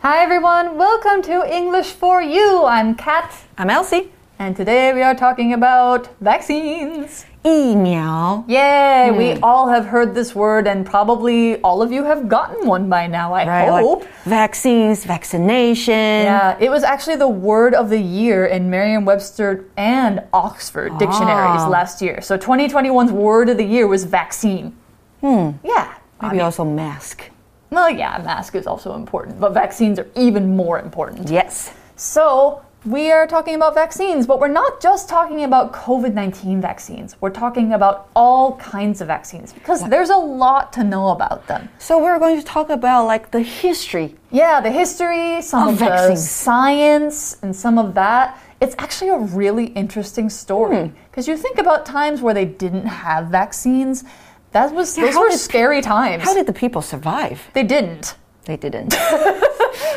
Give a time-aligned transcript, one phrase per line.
[0.00, 2.64] Hi everyone, welcome to English for You.
[2.64, 4.10] I'm Kat, I'm Elsie.
[4.38, 7.24] and today we are talking about vaccines.
[7.42, 9.10] 疫苗 Yay!
[9.12, 13.06] We all have heard this word, and probably all of you have gotten one by
[13.06, 13.68] now, I right?
[13.68, 14.00] hope.
[14.00, 16.24] Like vaccines, vaccination.
[16.24, 21.62] Yeah, it was actually the word of the year in Merriam Webster and Oxford dictionaries
[21.64, 21.68] Ah.
[21.68, 22.20] last year.
[22.22, 24.72] So 2021's word of the year was vaccine.
[25.20, 25.50] Hmm.
[25.62, 25.88] Yeah.
[26.20, 27.28] I Maybe mean, also mask.
[27.74, 31.28] Well, yeah, mask is also important, but vaccines are even more important.
[31.28, 31.72] Yes.
[31.96, 37.16] So, we are talking about vaccines, but we're not just talking about COVID 19 vaccines.
[37.20, 41.70] We're talking about all kinds of vaccines because there's a lot to know about them.
[41.78, 44.16] So we're going to talk about like the history.
[44.30, 48.38] Yeah, the history, some Of of, the science, and some of that.
[48.60, 50.94] It's actually a really interesting story hmm.
[51.10, 54.04] because you think about times where they didn't have vaccines.
[54.54, 56.22] That was Yeah, those were scary times.
[56.22, 57.38] How did the people survive?
[57.54, 58.14] they didn't.
[58.44, 58.94] They didn't.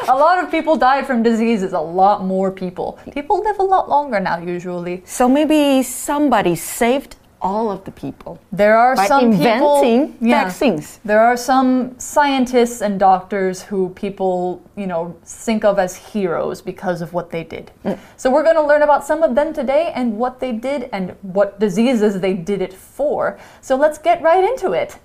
[0.09, 1.73] A lot of people died from diseases.
[1.73, 2.97] A lot more people.
[3.13, 5.03] People live a lot longer now, usually.
[5.05, 10.43] so maybe somebody saved all of the people There are by some inventing people, yeah.
[10.45, 10.99] vaccines.
[11.05, 17.01] There are some scientists and doctors who people, you know, think of as heroes because
[17.01, 17.71] of what they did.
[17.85, 17.99] Mm.
[18.17, 21.15] So we're going to learn about some of them today and what they did and
[21.21, 23.39] what diseases they did it for.
[23.61, 24.97] So let's get right into it.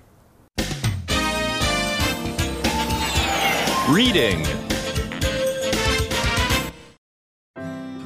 [3.89, 4.43] Reading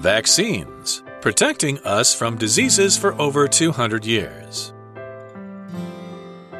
[0.02, 4.72] Vaccines protecting us from diseases for over 200 years.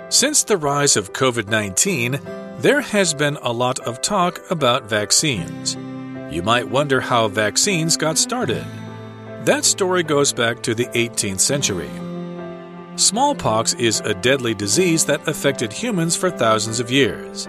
[0.10, 2.20] Since the rise of COVID 19,
[2.60, 5.76] there has been a lot of talk about vaccines.
[6.36, 8.66] You might wonder how vaccines got started.
[9.46, 11.90] That story goes back to the 18th century.
[12.98, 17.46] Smallpox is a deadly disease that affected humans for thousands of years.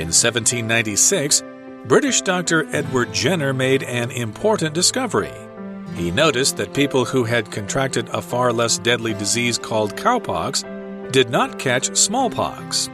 [0.00, 1.42] In 1796,
[1.84, 5.45] British doctor Edward Jenner made an important discovery.
[5.96, 11.30] He noticed that people who had contracted a far less deadly disease called cowpox did
[11.30, 12.90] not catch smallpox.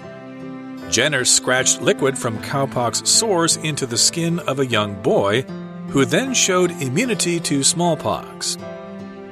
[0.89, 5.43] Jenner scratched liquid from cowpox sores into the skin of a young boy,
[5.89, 8.55] who then showed immunity to smallpox.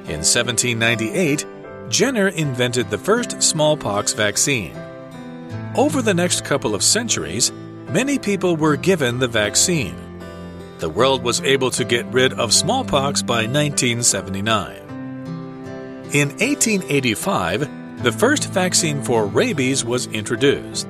[0.03, 1.45] In 1798,
[1.87, 4.75] Jenner invented the first smallpox vaccine.
[5.77, 7.53] Over the next couple of centuries,
[7.87, 10.10] many people were given the vaccine.
[10.81, 14.77] The world was able to get rid of smallpox by 1979.
[16.11, 20.87] In 1885, the first vaccine for rabies was introduced.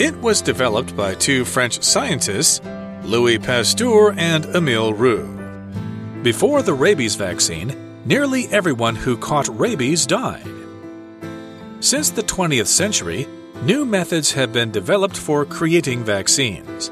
[0.00, 2.60] It was developed by two French scientists,
[3.04, 5.28] Louis Pasteur and Emile Roux.
[6.24, 10.48] Before the rabies vaccine, nearly everyone who caught rabies died.
[11.78, 13.28] Since the 20th century,
[13.62, 16.90] new methods have been developed for creating vaccines.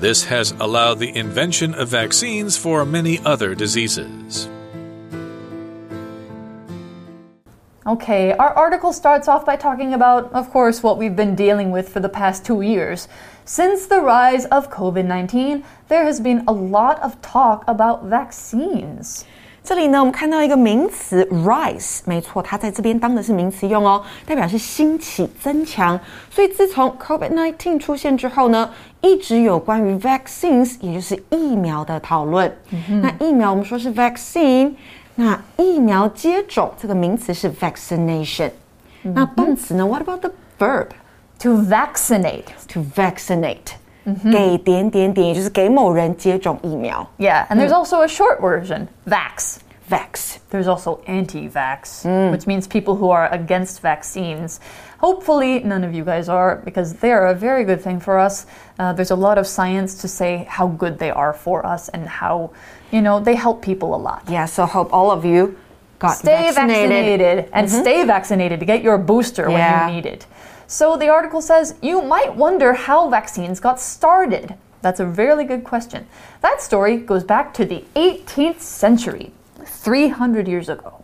[0.00, 4.48] This has allowed the invention of vaccines for many other diseases.
[7.86, 11.88] Okay, our article starts off by talking about, of course, what we've been dealing with
[11.88, 13.08] for the past two years.
[13.44, 19.26] Since the rise of COVID 19, there has been a lot of talk about vaccines.
[19.64, 25.98] 这里呢，我们看到一个名词 rise，没错，它在这边当的是名词用哦，代表是兴起、增强。
[26.30, 28.70] 所以自从 COVID-19 出现之后呢，
[29.00, 32.54] 一直有关于 vaccines，也就是疫苗的讨论。
[33.00, 34.74] 那疫苗我们说是 vaccine，
[35.14, 38.50] 那疫苗接种这个名词是 vaccination。
[39.02, 40.88] 那动词呢？What about the verb
[41.38, 42.44] To vaccinate.
[42.68, 43.74] to vaccinate？、
[44.31, 49.57] 给点点点，也就是给某人接种疫苗 Yeah, and there's also a short version, vax.
[49.89, 50.37] vax。
[50.51, 54.59] There's also anti vax, which means people who are against vaccines.
[54.99, 58.45] Hopefully, none of you guys are, because they are a very good thing for us.
[58.77, 62.07] Uh, there's a lot of science to say how good they are for us and
[62.07, 62.49] how,
[62.91, 64.21] you know, they help people a lot.
[64.27, 65.55] Yeah, so hope all of you
[65.99, 66.89] got Stay vaccinated.
[66.89, 69.85] vaccinated, and stay vaccinated to get your booster Yeah.
[69.85, 70.25] when you need it.
[70.66, 74.54] So the article says you might wonder how vaccines got started.
[74.82, 76.06] That's a really good question.
[76.40, 79.32] That story goes back to the 18th century,
[79.64, 81.02] 300 years ago.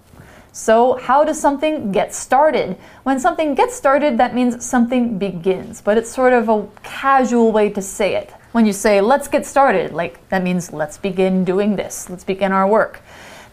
[0.53, 2.77] So, how does something get started?
[3.05, 7.71] When something gets started, that means something begins, but it's sort of a casual way
[7.71, 8.35] to say it.
[8.53, 12.51] When you say, let's get started, like that means let's begin doing this, let's begin
[12.51, 13.01] our work.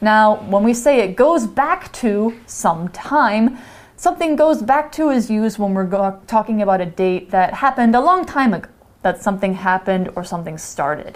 [0.02, 3.60] Now, when we say it goes back to some time,
[3.97, 7.95] something goes back to is used when we're go- talking about a date that happened
[7.95, 8.69] a long time ago,
[9.03, 11.15] that something happened or something started.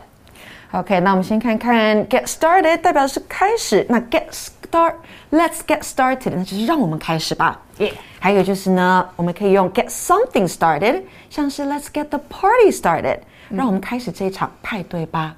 [0.72, 7.60] OK，那我们先看看 get started 代表的是开始，那 get start，let's get started，那就是让我们开始吧。
[7.78, 7.92] Yeah.
[8.18, 15.36] 还有就是呢，我们可以用 get something started，像是 let's get the party started， 让我们开始这一场派对吧。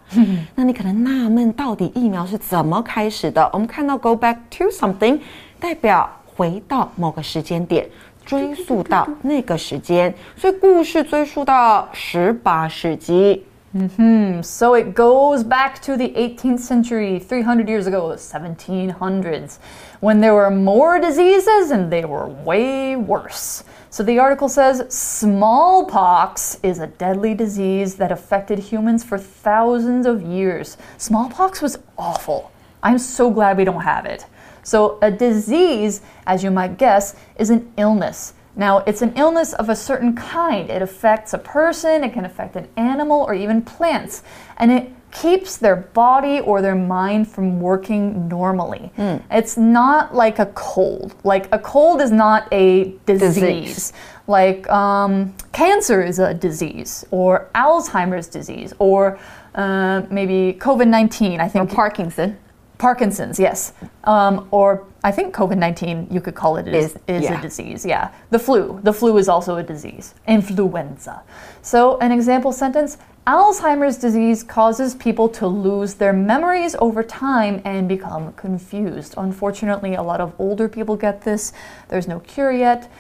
[0.55, 3.49] 那你可能纳闷，到底疫苗是怎么开始的？
[3.53, 5.21] 我们看到 go back to something，
[5.61, 7.89] 代表 回到某个时间点，
[8.25, 13.45] 追溯到那个时间，所以故事追溯到十八世纪。
[13.75, 19.59] Hmm, so it goes back to the 18th century, 300 years ago, the 1700s,
[20.01, 23.63] when there were more diseases and they were way worse.
[23.91, 30.23] So the article says smallpox is a deadly disease that affected humans for thousands of
[30.23, 30.79] years.
[30.97, 32.51] Smallpox was awful.
[32.83, 34.25] I'm so glad we don't have it.
[34.64, 38.34] So, a disease, as you might guess, is an illness.
[38.56, 40.70] Now, it's an illness of a certain kind.
[40.70, 44.24] It affects a person, it can affect an animal, or even plants.
[44.58, 48.92] And it keeps their body or their mind from working normally.
[49.32, 51.16] It's not like a cold.
[51.24, 53.36] Like, a cold is not a disease.
[53.36, 53.94] Disease.
[54.28, 59.20] Like, um, cancer is a disease, or Alzheimer's disease, or
[59.56, 61.40] uh, maybe COVID 19.
[61.40, 62.38] I think Parkinson.
[62.78, 63.74] Parkinson's, yes.
[64.04, 67.40] Um, or I think COVID 19, you could call it, is, Is- is yeah.
[67.40, 67.86] a disease.
[67.86, 68.12] Yeah.
[68.30, 68.80] The flu.
[68.84, 70.16] The flu is also a disease.
[70.28, 71.24] Influenza.
[71.62, 77.88] So, an example sentence Alzheimer's disease causes people to lose their memories over time and
[77.88, 79.14] become confused.
[79.16, 81.54] Unfortunately, a lot of older people get this.
[81.88, 82.92] There's no cure yet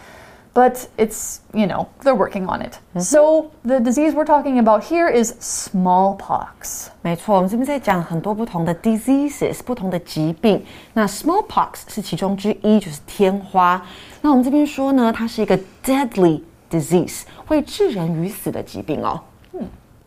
[0.54, 2.80] But it's, you know, they're working on it.
[3.00, 6.88] So, the disease we're talking about here is smallpox.
[7.00, 10.64] 没错，我们这边在讲很多不同的 diseases，不同的疾病。
[10.94, 13.80] 那 smallpox 是其中之一，就是天花。
[14.20, 19.20] 那我们这边说呢，它是一个 deadly disease，会致人于死的疾病哦。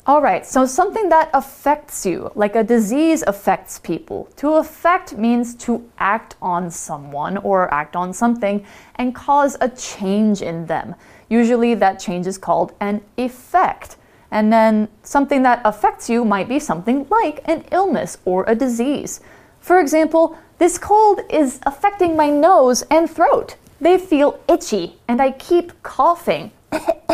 [0.09, 4.29] All right, so something that affects you, like a disease affects people.
[4.37, 8.65] To affect means to act on someone or act on something
[8.95, 10.95] and cause a change in them.
[11.29, 13.97] Usually that change is called an effect.
[14.31, 19.21] And then something that affects you might be something like an illness or a disease.
[19.59, 23.57] For example, this cold is affecting my nose and throat.
[23.81, 26.53] They feel itchy and I keep coughing.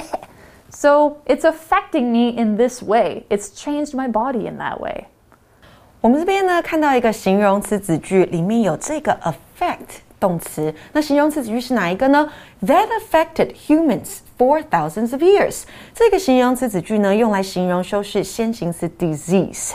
[0.82, 3.24] So it's affecting me in this way.
[3.30, 5.06] It's changed my body in that way.
[6.02, 10.74] 我们这边呢看到一个形容词子句，里面有这个 affect 动词。
[10.94, 12.30] 那形容词子句是哪一个呢？
[12.62, 15.63] That affected humans for thousands of years。
[15.95, 19.71] 这个形容词子句呢，用来形容修饰先行词 disease。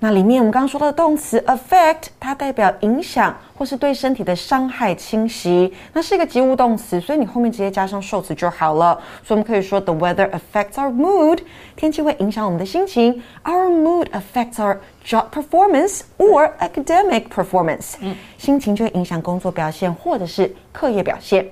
[0.00, 5.72] 那里面我们刚刚说到的动词 affect，它代表影响或是对身体的伤害侵袭。
[5.94, 8.94] 那是一个及物动词，所以你后面直接加上受词就好了。
[9.24, 11.38] 所以我们可以说 the weather affects our mood，
[11.74, 13.22] 天气会影响我们的心情。
[13.44, 14.76] Our mood affects our
[15.06, 17.94] job performance or academic performance，、
[18.36, 21.48] 心情就会影响工作表现或者是课业表现。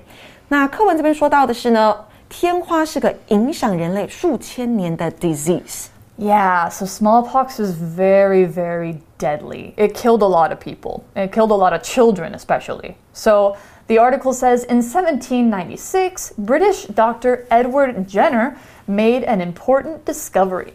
[0.49, 1.95] 那课文这边说到的是呢，
[2.28, 5.86] 天花是个影响人类数千年的 disease。
[6.18, 9.72] Yeah, so smallpox is very, very deadly.
[9.76, 11.02] It killed a lot of people.
[11.14, 12.94] It killed a lot of children, especially.
[13.12, 13.56] So
[13.88, 20.74] the article says in 1796, British doctor Edward Jenner made an important discovery.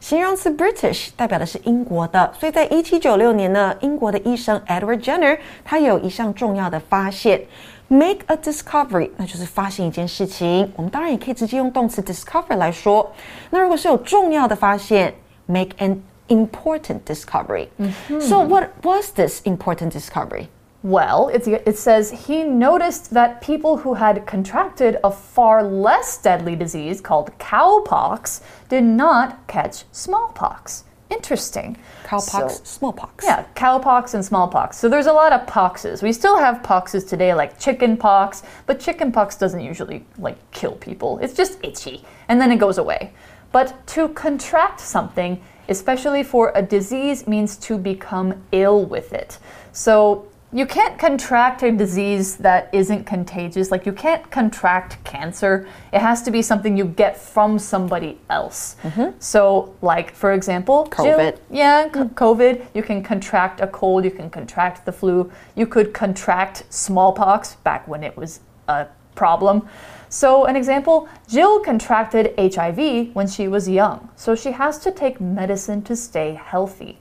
[0.00, 7.42] 形容词 British 代表的是英国的，所以在一七九六年呢，英国的医生 Edward Jenner 他有一项重要的发现
[7.88, 10.72] ，make a discovery，那就是发现一件事情。
[10.76, 13.10] 我们当然也可以直接用动词 discover 来说。
[13.50, 15.14] 那如果是有重要的发现，
[15.46, 20.46] make an important discovery。So what was this important discovery？
[20.84, 26.56] Well, it's, it says he noticed that people who had contracted a far less deadly
[26.56, 30.82] disease called cowpox did not catch smallpox.
[31.09, 31.77] Interesting.
[32.03, 34.77] Cowpox, So- smallpox。Yeah, cowpox and smallpox.
[34.77, 36.01] So there's a lot of poxes.
[36.01, 41.19] We still have poxes today, like chickenpox, but chickenpox doesn't usually like kill people.
[41.19, 43.13] It's just itchy, and then it goes away.
[43.51, 49.39] But to contract something, especially for a disease, means to become ill with it.
[49.71, 53.70] So you can't contract a disease that isn't contagious.
[53.70, 55.66] Like you can't contract cancer.
[55.94, 58.76] It has to be something you get from somebody else.
[59.18, 61.38] So, like for example, Jill- COVID.
[61.50, 62.66] yeah, c- COVID.
[62.74, 67.88] You can contract a cold, you can contract the flu, you could contract smallpox back
[67.88, 69.62] when it was a problem.
[70.10, 75.18] So, an example Jill contracted HIV when she was young, so she has to take
[75.18, 76.98] medicine to stay healthy.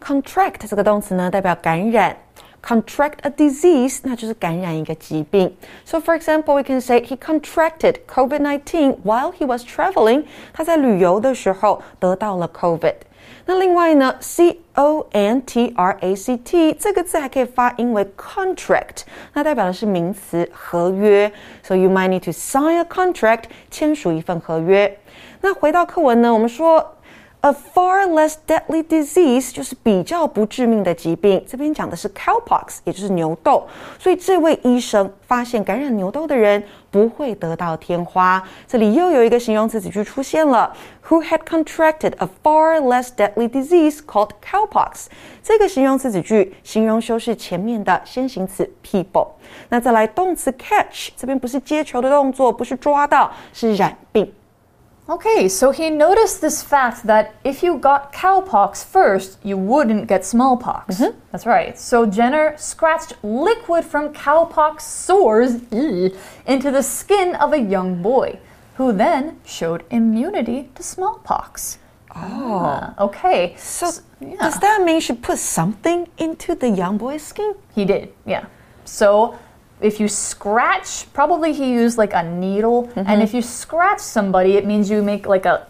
[0.00, 2.16] Contract 这个动词呢，代表感染
[2.62, 5.56] contract a disease，那就是感染一个疾病。
[5.84, 10.24] So for example, we can say he contracted COVID-19 while he was traveling。
[10.52, 12.94] 他在旅游的时候得到了 COVID。
[13.46, 19.02] 那另外呢，c o n t r a c t 这个字还可以发音为 contract，
[19.32, 21.32] 那代表的是名词合约。
[21.62, 24.98] So you might need to sign a contract，签署一份合约。
[25.40, 26.94] 那回到课文呢，我们说。
[27.45, 31.43] A far less deadly disease 就是比较不致命的疾病。
[31.45, 33.67] 这边讲的是 cowpox，也就是牛痘。
[33.99, 38.41] 所以这位医生发现感染牛痘的人不会得到天花。
[38.65, 40.73] 这里又有一个形容词子句出现了
[41.09, 45.07] ，who had contracted a far less deadly disease called cowpox。
[45.43, 49.27] 这个形容词子句形容修饰前面的先行词 people。
[49.67, 54.33] 那再来动词 catch，这边不是接球的动作，不是抓到，是染病。
[55.13, 60.99] Okay, so he noticed this fact that if you got cowpox first, you wouldn't get smallpox.
[60.99, 61.13] Mm -hmm.
[61.31, 61.79] That's right.
[61.79, 65.51] So Jenner scratched liquid from cowpox sores
[66.45, 68.39] into the skin of a young boy,
[68.77, 71.77] who then showed immunity to smallpox.
[72.15, 73.53] Oh, ah, okay.
[73.57, 74.43] So, so yeah.
[74.43, 77.53] does that mean she put something into the young boy's skin?
[77.75, 78.43] He did, yeah.
[78.85, 79.33] So
[79.83, 83.03] if you scratch, probably he used like a needle, mm-hmm.
[83.05, 85.67] and if you scratch somebody, it means you make like a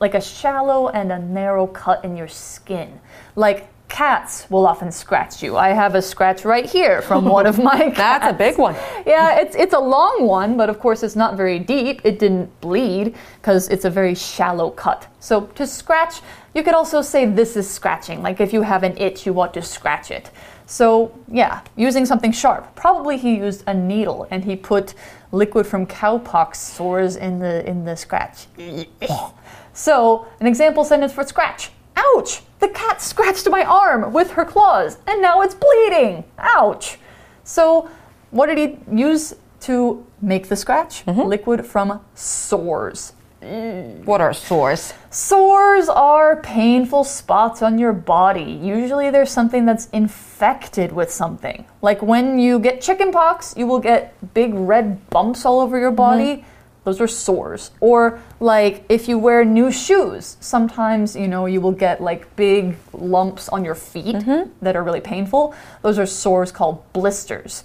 [0.00, 3.00] like a shallow and a narrow cut in your skin.
[3.34, 5.56] Like cats will often scratch you.
[5.56, 7.96] I have a scratch right here from one of my cats.
[7.96, 8.74] That's a big one.
[9.06, 12.00] yeah, it's it's a long one, but of course it's not very deep.
[12.04, 15.06] It didn't bleed because it's a very shallow cut.
[15.20, 16.20] So to scratch,
[16.54, 18.22] you could also say this is scratching.
[18.22, 20.30] Like if you have an itch, you want to scratch it.
[20.66, 22.74] So, yeah, using something sharp.
[22.74, 24.94] Probably he used a needle and he put
[25.30, 28.46] liquid from cowpox sores in the in the scratch.
[29.72, 31.70] so, an example sentence for scratch.
[31.96, 32.42] Ouch!
[32.58, 36.24] The cat scratched my arm with her claws and now it's bleeding.
[36.38, 36.98] Ouch.
[37.44, 37.88] So,
[38.30, 41.04] what did he use to make the scratch?
[41.06, 41.28] Mm -hmm.
[41.28, 43.12] Liquid from sores.
[43.40, 44.94] What are sores?
[45.10, 48.58] Sores are painful spots on your body.
[48.62, 51.66] Usually there's something that's infected with something.
[51.82, 56.32] Like when you get chickenpox, you will get big red bumps all over your body.
[56.32, 56.54] Mm -hmm.
[56.84, 57.72] Those are sores.
[57.80, 62.76] Or like if you wear new shoes, sometimes you know you will get like big
[62.92, 64.48] lumps on your feet mm -hmm.
[64.62, 65.52] that are really painful.
[65.82, 67.64] Those are sores called blisters.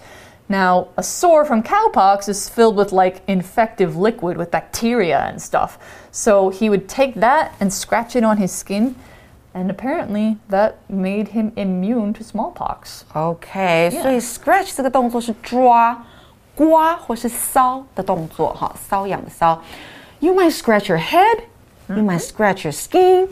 [0.50, 5.76] Now, a sore from cowpox is filled with like infective liquid with bacteria and stuff.
[6.12, 8.94] So he would take that and scratch it on his skin.
[9.52, 13.04] And apparently that made him immune to smallpox.
[13.14, 14.02] Okay, yeah.
[14.02, 16.04] 所以 scratch 这个动作是抓、
[16.54, 19.58] 刮或是搔的动作，哈，搔痒的搔。
[20.20, 21.44] You might scratch your head,
[21.90, 23.28] you might scratch your skin.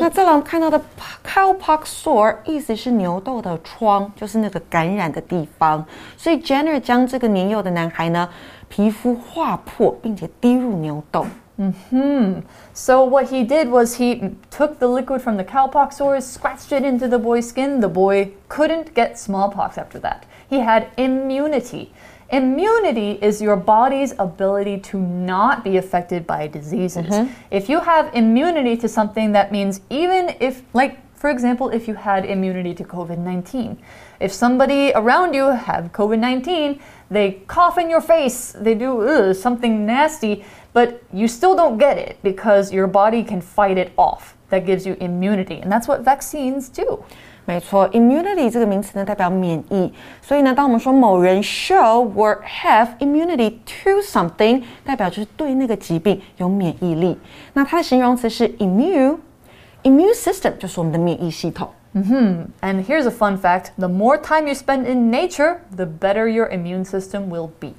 [0.00, 0.80] 那再来我们看到的
[1.24, 5.84] cowpox sore 意思是牛痘的疮，就是那个感染的地方。
[6.16, 8.28] 所以 Jenner 将这个年幼的男孩呢，
[8.68, 11.26] 皮肤划破，并且滴入牛痘。
[11.56, 12.42] Hmm.
[12.72, 16.84] So what he did was he took the liquid from the cowpox sores, scratched it
[16.84, 17.78] into the boy's skin.
[17.78, 20.22] The boy couldn't get smallpox after that.
[20.50, 21.92] He had immunity.
[22.31, 27.07] Immunity is your body's ability to not be affected by diseases.
[27.07, 27.27] Mm -hmm.
[27.49, 31.97] If you have immunity to something, that means even if, like, for example, if you
[31.97, 33.77] had immunity to COVID 19,
[34.19, 36.79] if somebody around you have COVID 19,
[37.11, 40.43] they cough in your face, they do ugh, something nasty,
[40.73, 44.35] but you still don't get it because your body can fight it off.
[44.49, 45.61] That gives you immunity.
[45.61, 47.03] And that's what vaccines do.
[47.48, 49.92] 没错，immunity 这个名词呢代表免疫，
[50.22, 57.18] 所以呢，当我们说某人 show or have immunity to something，代表就是对那个疾病有免疫力。
[57.52, 61.68] 那它的形容词是 immune，immune system 就是我们的免疫系统。
[61.92, 62.46] Mm hmm.
[62.60, 66.48] And here's a fun fact the more time you spend in nature, the better your
[66.48, 67.74] immune system will be.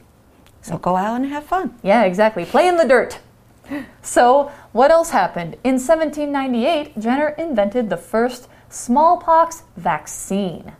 [0.61, 1.71] So go out and have fun.
[1.81, 2.45] Yeah, exactly.
[2.45, 3.19] Play in the dirt.
[4.03, 5.57] So, what else happened?
[5.63, 10.72] In 1798, Jenner invented the first smallpox vaccine.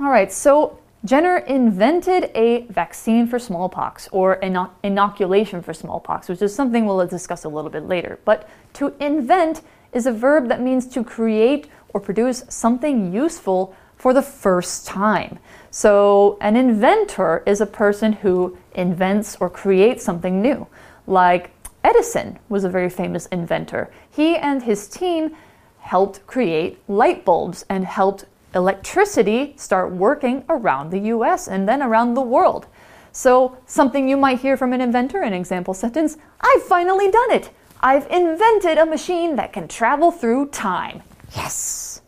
[0.00, 6.40] All right, so Jenner invented a vaccine for smallpox or an inoculation for smallpox, which
[6.40, 8.18] is something we'll discuss a little bit later.
[8.24, 14.14] But to invent is a verb that means to create or produce something useful for
[14.14, 15.38] the first time.
[15.70, 20.66] So, an inventor is a person who invents or creates something new.
[21.06, 21.50] Like
[21.84, 23.90] Edison was a very famous inventor.
[24.10, 25.36] He and his team
[25.81, 32.15] helped create light bulbs and helped electricity start working around the US and then around
[32.15, 32.65] the world.
[33.11, 37.49] So, something you might hear from an inventor, an example sentence I've finally done it!
[37.79, 41.01] I've invented a machine that can travel through time.
[41.35, 42.01] Yes!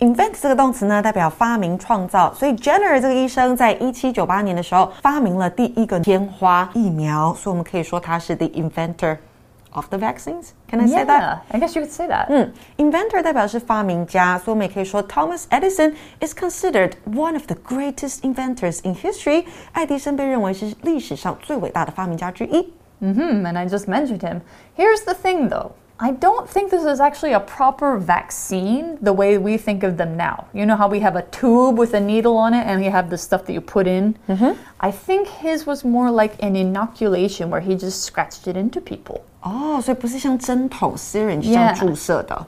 [0.00, 9.16] invent 这个动词呢，代表发明、创造，所以 Jenner 这个医生在一七九八年的时候发明了第一个天花疫苗，所以我们可以说他是 the inventor
[9.72, 10.52] of the vaccines.
[10.68, 11.20] Can I say that?
[11.20, 12.26] Yeah, I guess you could say that.
[12.28, 19.44] 嗯，inventor 代表是发明家，所以我们也可以说 Thomas Edison is considered one of the greatest inventors in history.
[19.72, 22.72] 爱迪生被认为是历史上最伟大的发明家之一。
[23.00, 24.40] hmm and I just mentioned him.
[24.76, 25.72] Here's the thing though.
[26.01, 30.15] I don't think this is actually a proper vaccine the way we think of them
[30.15, 30.47] now.
[30.53, 33.09] You know how we have a tube with a needle on it and you have
[33.09, 34.15] the stuff that you put in?
[34.27, 34.55] Mm -hmm.
[34.79, 39.21] I think his was more like an inoculation where he just scratched it into people.
[39.43, 39.91] Oh, so
[41.51, 41.75] yeah.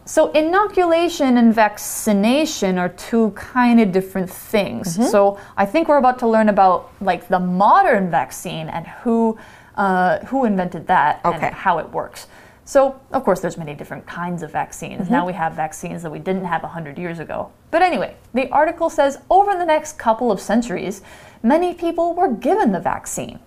[0.05, 4.98] So inoculation and vaccination are two kind of different things.
[4.98, 5.10] Mm -hmm.
[5.10, 9.38] So I think we're about to learn about like the modern vaccine and who
[9.77, 11.48] uh, who invented that okay.
[11.48, 12.27] and how it works.
[12.70, 15.08] So, of course, there's many different kinds of vaccines.
[15.08, 17.50] Now we have vaccines that we didn't have 100 years ago.
[17.70, 21.00] But anyway, the article says over the next couple of centuries,
[21.42, 23.38] many people were given the vaccine.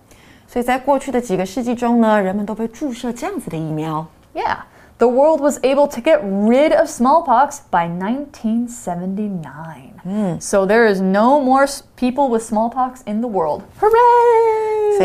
[0.46, 4.06] 所以在过去的几个世纪中呢，人们都被注射这样子的疫苗。
[4.34, 4.60] Yeah,
[4.98, 10.38] the world was able to get rid of smallpox by 1979.
[10.40, 13.62] So there is no more s- people with smallpox in the world.
[13.78, 13.88] 所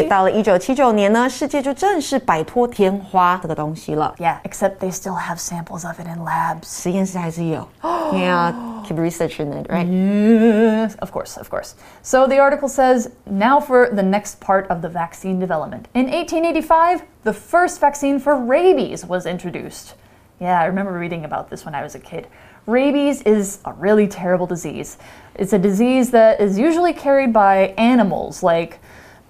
[0.01, 0.09] 以 Hooray!
[0.09, 4.13] 到了一九七九年呢，世界就正式摆脱天花这个东西了。
[4.17, 6.63] Yeah, except they still have samples of it in labs.
[6.83, 8.53] 实验室还是有，Yeah,
[8.86, 9.86] keep researching it, right?
[9.86, 11.74] Yes, of course, of course.
[12.02, 15.88] So the article says now for the next part of the vaccine development.
[15.94, 19.94] In 1885, the first vaccine for rabies was introduced.
[20.40, 22.26] Yeah, I remember reading about this when I was a kid.
[22.66, 24.96] Rabies is a really terrible disease.
[25.34, 28.80] It's a disease that is usually carried by animals like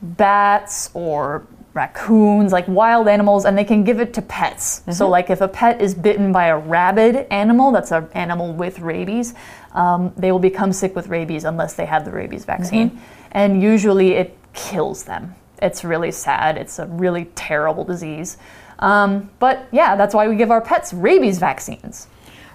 [0.02, 4.82] bats or raccoons, like wild animals, and they can give it to pets.
[4.92, 8.80] So, like if a pet is bitten by a rabid animal, that's an animal with
[8.80, 9.34] rabies,
[9.72, 13.00] um, they will become sick with rabies unless they have the rabies vaccine.
[13.32, 15.34] And usually it kills them.
[15.62, 16.56] It's really sad.
[16.56, 18.36] It's a really terrible disease.
[18.80, 22.08] Um, but yeah, that's why we give our pets rabies vaccines.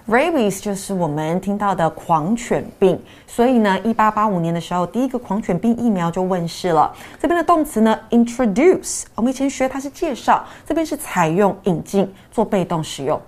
[0.07, 6.91] Rabies 就是我们听到的狂犬病，所以呢，一八八五年的时候，第一个狂犬病疫苗就问世了。
[7.19, 13.21] 这边的动词呢，introduce，我们以前学它是介绍，这边是采用、引进，做被动使用。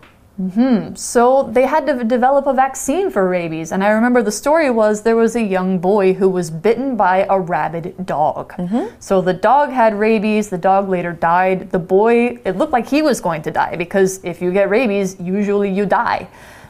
[0.95, 3.67] So they had to develop a vaccine for rabies.
[3.67, 7.27] And I remember the story was there was a young boy who was bitten by
[7.29, 8.51] a rabid dog.
[8.99, 10.49] So the dog had rabies.
[10.49, 11.69] The dog later died.
[11.69, 15.15] The boy, it looked like he was going to die because if you get rabies,
[15.19, 16.27] usually you die.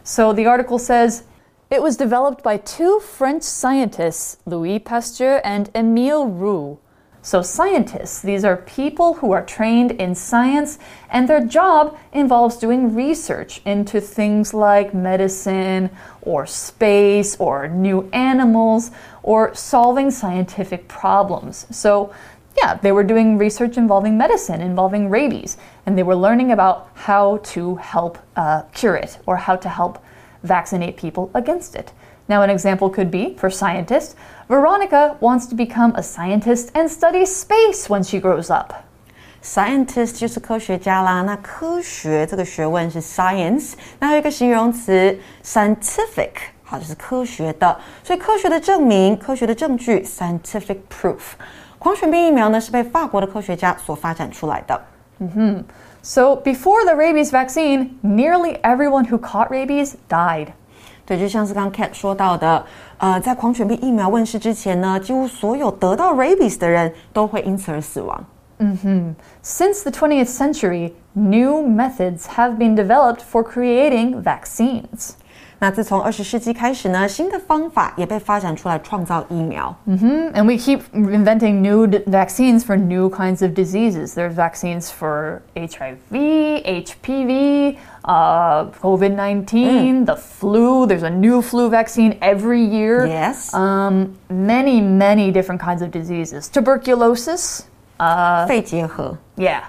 [0.08, 1.24] So the article says
[1.68, 6.78] it was developed by two French scientists, Louis Pasteur and Emile Roux.
[7.20, 10.78] So, scientists, these are people who are trained in science,
[11.10, 15.90] and their job involves doing research into things like medicine,
[16.22, 18.90] or space, or new animals,
[19.22, 21.66] or solving scientific problems.
[21.70, 22.14] So,
[22.56, 27.37] yeah, they were doing research involving medicine, involving rabies, and they were learning about how
[27.53, 29.97] to help uh, cure it or how to help
[30.43, 31.91] vaccinate people against it.
[32.27, 34.15] Now, an example could be for scientists,
[34.47, 38.73] Veronica wants to become a scientist and study space when she grows up.
[39.43, 46.31] Scientist 就是科学家啦，那科学这个学问是 science，那还有一个形容词 scientific，
[46.63, 51.33] 好，就是科学的，所以科学的证明、科学的证据 scientific proof。
[51.77, 54.81] 狂犬病疫苗呢是被法国的科学家所发展出来的。
[56.02, 60.48] so before the rabies vaccine, nearly everyone who caught rabies died.
[61.06, 62.64] 对，就像是刚 Kat 说到的，
[62.98, 68.24] 呃，在狂犬病疫苗问世之前呢，几乎所有得到 rabies 的人都会因此而死亡。
[68.58, 69.14] Mm.
[69.42, 75.12] Since the 20th century, new methods have been developed for creating vaccines.
[75.59, 79.73] 那自从二十世纪开始呢，新的方法也被发展出来创造疫苗。
[79.87, 84.13] And we keep inventing new d- vaccines for new kinds of diseases.
[84.13, 90.85] There's vaccines for HIV, HPV, uh, COVID 19, the flu.
[90.85, 93.05] There's a new flu vaccine every year.
[93.05, 93.53] Yes.
[93.53, 96.49] Um, many, many different kinds of diseases.
[96.49, 97.67] Tuberculosis.
[98.47, 99.17] 肺结核。
[99.35, 99.61] Yeah.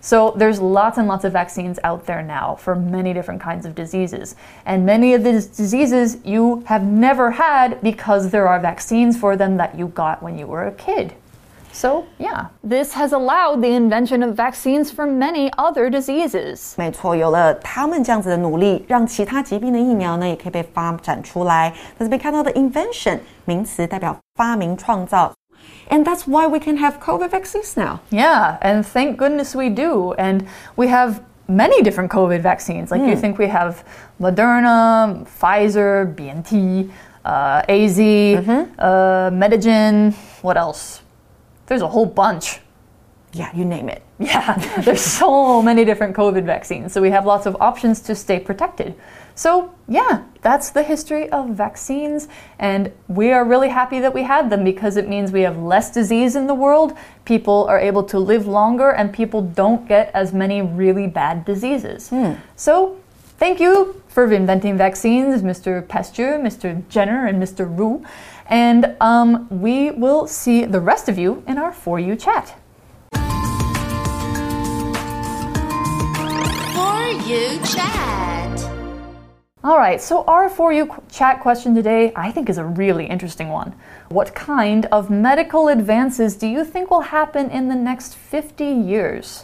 [0.00, 3.74] So there's lots and lots of vaccines out there now for many different kinds of
[3.74, 4.34] diseases.
[4.64, 9.56] And many of these diseases you have never had because there are vaccines for them
[9.56, 11.12] that you got when you were a kid.
[11.72, 16.74] So, yeah, this has allowed the invention of vaccines for many other diseases.
[16.76, 21.72] 没错，有了他们这样子的努力，让其他疾病的疫苗呢也可以被发展出来。
[21.98, 25.32] 那这边看到的 invention 名词代表发明创造
[25.87, 28.01] ，and that's why we can have COVID vaccines now.
[28.11, 30.13] Yeah, and thank goodness we do.
[30.13, 32.91] And we have many different COVID vaccines.
[32.91, 33.83] Like you think we have
[34.19, 36.91] Moderna, Pfizer, BNT,
[37.25, 40.13] uh, AZ, uh, Medigen.
[40.41, 41.01] What else?
[41.65, 42.59] There's a whole bunch.
[43.33, 44.03] Yeah, you name it.
[44.19, 46.91] Yeah, there's so many different COVID vaccines.
[46.91, 48.95] So we have lots of options to stay protected.
[49.33, 52.27] So, yeah, that's the history of vaccines.
[52.59, 55.89] And we are really happy that we had them because it means we have less
[55.89, 56.97] disease in the world.
[57.23, 62.11] People are able to live longer and people don't get as many really bad diseases.
[62.57, 62.99] So,
[63.37, 65.87] thank you for inventing vaccines, Mr.
[65.87, 66.85] Pasteur, Mr.
[66.89, 67.65] Jenner, and Mr.
[67.65, 68.03] Roux.
[68.47, 72.58] And um, we will see the rest of you in our For You chat.
[77.27, 78.59] You chat.
[79.61, 83.49] All right, so our For You chat question today, I think, is a really interesting
[83.49, 83.75] one.
[84.07, 89.43] What kind of medical advances do you think will happen in the next 50 years?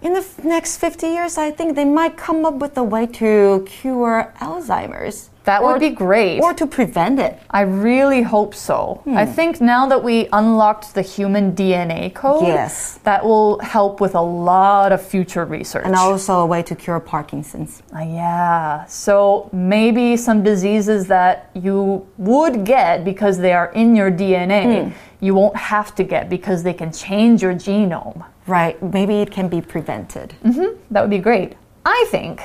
[0.00, 3.66] In the next 50 years, I think they might come up with a way to
[3.68, 5.28] cure Alzheimer's.
[5.50, 6.40] That would be great.
[6.40, 7.32] Or to prevent it.
[7.50, 9.00] I really hope so.
[9.04, 9.16] Hmm.
[9.16, 13.00] I think now that we unlocked the human DNA code, Yes.
[13.02, 15.86] that will help with a lot of future research.
[15.86, 17.82] And also a way to cure Parkinson's.
[17.92, 18.84] Uh, yeah.
[18.86, 24.90] So maybe some diseases that you would get because they are in your DNA, hmm.
[25.26, 28.24] you won't have to get because they can change your genome.
[28.46, 30.34] Right, maybe it can be prevented.
[30.44, 30.70] Mm-hmm.
[30.92, 31.56] That would be great.
[31.84, 32.40] I think.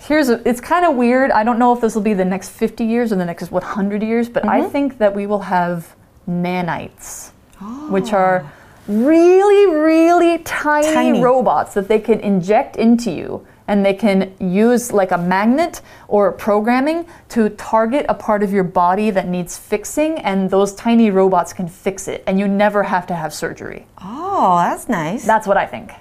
[0.00, 1.30] Here's a, it's kind of weird.
[1.30, 4.02] I don't know if this will be the next 50 years or the next 100
[4.02, 4.70] years, but I mm-hmm.
[4.70, 5.94] think that we will have
[6.28, 7.90] nanites, oh.
[7.90, 8.50] which are
[8.88, 11.22] really, really tiny, Tiny.
[11.22, 13.46] robots that they can inject into you.
[13.68, 18.64] And they can use like a magnet or programming to target a part of your
[18.64, 23.06] body that needs fixing, and those tiny robots can fix it, and you never have
[23.06, 23.86] to have surgery.
[24.02, 25.24] Oh, that's nice.
[25.24, 25.92] That's what I think.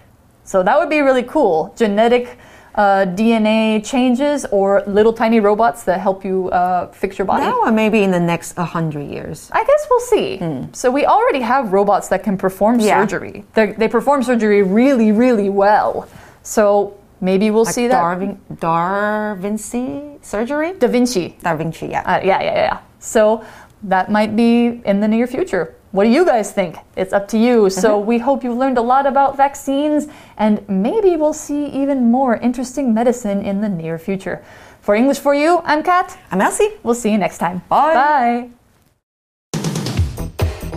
[0.46, 1.72] So that would be really cool.
[1.78, 2.40] Genetic
[2.80, 7.44] uh, DNA changes or little tiny robots that help you uh, fix your body.
[7.44, 9.50] that one maybe in the next 100 years.
[9.52, 10.39] I guess we'll see.
[10.72, 13.02] So we already have robots that can perform Yeah.
[13.02, 13.44] surgery.
[13.54, 16.08] They they perform surgery really, really well.
[16.42, 18.00] So maybe we'll Like see that.
[18.02, 20.72] Darwin, Da Vinci surgery?
[20.80, 21.36] Da Vinci.
[21.44, 22.04] Da Vinci, yeah.
[22.12, 22.78] Uh, yeah, yeah, yeah.
[23.00, 23.44] So
[23.84, 25.76] that might be in the near future.
[25.91, 26.78] What do you guys think?
[26.95, 27.69] It's up to you.
[27.71, 28.06] So uh-huh.
[28.06, 32.93] we hope you've learned a lot about vaccines and maybe we'll see even more interesting
[32.93, 34.43] medicine in the near future.
[34.82, 36.15] For English for You, I'm Kat.
[36.30, 36.73] I'm Elsie.
[36.84, 37.63] We'll see you next time.
[37.69, 37.93] Bye.
[37.93, 38.49] Bye.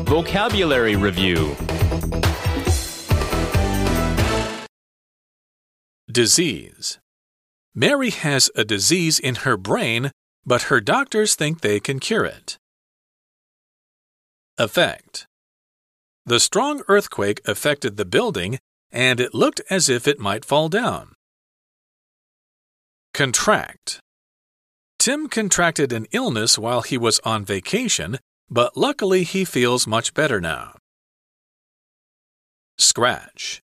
[0.05, 1.57] Vocabulary Review
[6.11, 6.99] Disease.
[7.75, 10.11] Mary has a disease in her brain,
[10.45, 12.59] but her doctors think they can cure it.
[14.59, 15.27] Effect.
[16.27, 18.59] The strong earthquake affected the building,
[18.91, 21.15] and it looked as if it might fall down.
[23.15, 24.01] Contract.
[24.99, 30.41] Tim contracted an illness while he was on vacation, but luckily he feels much better
[30.41, 30.77] now.
[32.79, 33.61] Scratch.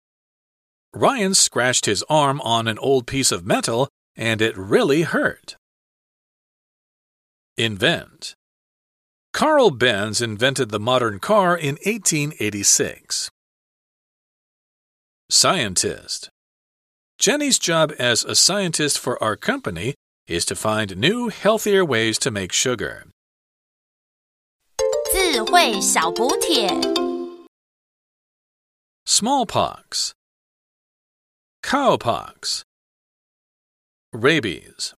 [0.93, 5.57] Ryan scratched his arm on an old piece of metal and it really hurt.
[7.57, 8.35] Invent.
[9.34, 13.30] Carl Benz invented the modern car in 1886.
[15.30, 16.30] Scientist.
[17.18, 19.94] Jenny's job as a scientist for our company
[20.26, 23.06] is to find new, healthier ways to make sugar.
[25.12, 26.68] 智慧小补帖。
[29.06, 30.12] Smallpox.
[31.62, 32.62] Cowpox.
[34.12, 34.93] Rabies.